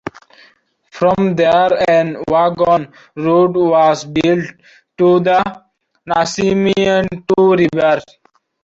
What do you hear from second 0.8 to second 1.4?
From